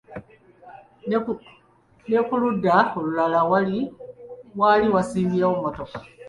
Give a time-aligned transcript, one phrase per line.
[2.09, 3.39] Ne kuludda olulala,
[4.59, 5.97] waali wasimbyeyo mmotoka.